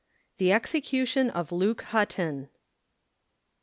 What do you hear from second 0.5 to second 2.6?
EXECUTION OF LUKE HUTTON.